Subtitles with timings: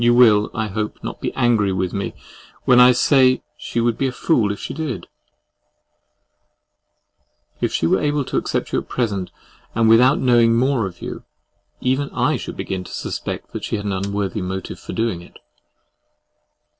[0.03, 2.15] You will, I hope, not be angry with me
[2.65, 5.05] when I say that she would be a fool if she did.
[7.59, 9.29] If she were to accept you at present,
[9.75, 11.23] and without knowing more of you,
[11.81, 15.37] even I should begin to suspect that she had an unworthy motive for doing it.